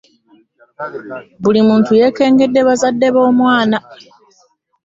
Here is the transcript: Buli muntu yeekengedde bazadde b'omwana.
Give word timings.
Buli 1.41 1.59
muntu 1.67 1.91
yeekengedde 1.99 2.59
bazadde 2.67 3.07
b'omwana. 3.15 3.77